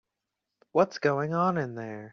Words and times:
What's 0.71 0.97
going 0.99 1.33
on 1.35 1.57
in 1.59 1.75
there? 1.75 2.09